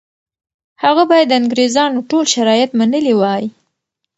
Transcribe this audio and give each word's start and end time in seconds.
هغه 0.83 1.03
باید 1.11 1.27
د 1.29 1.33
انګریزانو 1.41 2.05
ټول 2.09 2.25
شرایط 2.33 2.71
منلي 2.79 3.13
وای. 3.17 3.43